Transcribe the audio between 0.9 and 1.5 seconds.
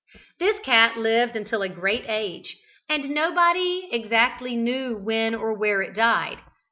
lived